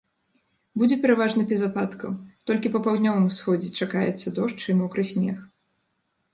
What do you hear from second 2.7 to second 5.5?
па паўднёвым усходзе чакаецца дождж і мокры снег.